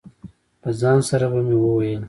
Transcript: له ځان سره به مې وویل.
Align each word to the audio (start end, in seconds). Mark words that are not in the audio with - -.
له 0.61 0.71
ځان 0.81 0.99
سره 1.09 1.25
به 1.31 1.39
مې 1.47 1.55
وویل. 1.59 1.99